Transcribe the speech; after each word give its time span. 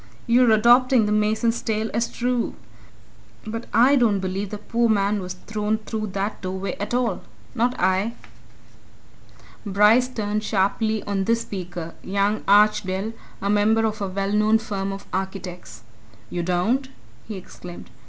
"You're 0.25 0.49
adopting 0.49 1.05
the 1.05 1.11
mason's 1.11 1.61
tale 1.61 1.91
as 1.93 2.09
true. 2.11 2.55
But 3.45 3.67
I 3.71 3.95
don't 3.95 4.19
believe 4.19 4.49
the 4.49 4.57
poor 4.57 4.89
man 4.89 5.21
was 5.21 5.35
thrown 5.35 5.77
through 5.77 6.07
that 6.13 6.41
doorway 6.41 6.75
at 6.79 6.95
all 6.95 7.21
not 7.53 7.79
I!" 7.79 8.13
Bryce 9.63 10.07
turned 10.07 10.43
sharply 10.43 11.03
on 11.03 11.25
this 11.25 11.41
speaker 11.43 11.93
young 12.03 12.41
Archdale, 12.47 13.13
a 13.43 13.49
member 13.51 13.85
of 13.85 14.01
a 14.01 14.07
well 14.07 14.31
known 14.31 14.57
firm 14.57 14.91
of 14.91 15.05
architects. 15.13 15.83
"You 16.31 16.41
don't?" 16.41 16.89
he 17.27 17.35
exclaimed. 17.35 17.91